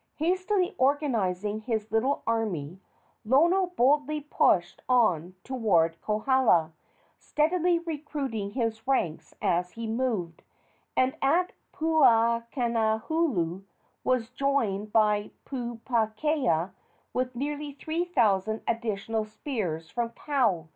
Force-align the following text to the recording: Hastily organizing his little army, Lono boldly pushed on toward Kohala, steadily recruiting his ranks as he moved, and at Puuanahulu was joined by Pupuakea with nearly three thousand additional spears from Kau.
Hastily 0.15 0.73
organizing 0.79 1.59
his 1.59 1.91
little 1.91 2.23
army, 2.25 2.79
Lono 3.23 3.67
boldly 3.67 4.19
pushed 4.19 4.81
on 4.89 5.35
toward 5.43 6.01
Kohala, 6.01 6.73
steadily 7.19 7.77
recruiting 7.77 8.49
his 8.53 8.87
ranks 8.87 9.35
as 9.43 9.73
he 9.73 9.85
moved, 9.85 10.41
and 10.97 11.15
at 11.21 11.51
Puuanahulu 11.71 13.61
was 14.03 14.31
joined 14.31 14.91
by 14.91 15.29
Pupuakea 15.45 16.71
with 17.13 17.35
nearly 17.35 17.73
three 17.73 18.03
thousand 18.05 18.63
additional 18.67 19.23
spears 19.25 19.91
from 19.91 20.09
Kau. 20.15 20.69